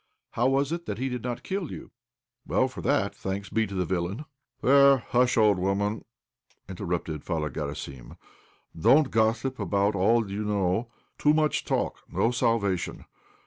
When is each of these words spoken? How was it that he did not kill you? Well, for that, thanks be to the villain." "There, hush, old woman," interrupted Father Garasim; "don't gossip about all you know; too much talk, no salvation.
How 0.31 0.47
was 0.47 0.71
it 0.71 0.87
that 0.87 0.97
he 0.97 1.09
did 1.09 1.21
not 1.23 1.43
kill 1.43 1.71
you? 1.71 1.91
Well, 2.47 2.67
for 2.67 2.81
that, 2.81 3.13
thanks 3.13 3.49
be 3.49 3.67
to 3.67 3.75
the 3.75 3.85
villain." 3.85 4.25
"There, 4.63 4.97
hush, 4.97 5.37
old 5.37 5.59
woman," 5.59 6.05
interrupted 6.67 7.23
Father 7.23 7.51
Garasim; 7.51 8.17
"don't 8.75 9.11
gossip 9.11 9.59
about 9.59 9.93
all 9.93 10.31
you 10.31 10.43
know; 10.43 10.89
too 11.19 11.35
much 11.35 11.65
talk, 11.65 11.99
no 12.11 12.31
salvation. 12.31 13.05